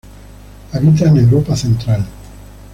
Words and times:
Habita 0.73 1.09
en 1.09 1.17
Europa 1.17 1.55
Central. 1.55 2.03